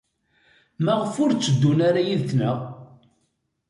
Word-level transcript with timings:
Maɣef 0.83 1.09
kan 1.15 1.21
ur 1.23 1.31
tteddun 1.33 1.79
ara 1.87 2.01
yid-nteɣ? 2.07 2.57